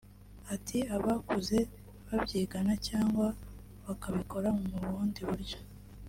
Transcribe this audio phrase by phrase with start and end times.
[0.53, 1.57] Ati” Abakuze
[2.07, 3.27] babyigana cyangwa
[3.85, 5.59] bakabikora mu bundi buryo